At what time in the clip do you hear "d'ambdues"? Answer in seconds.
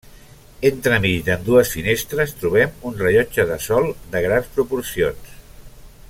1.27-1.73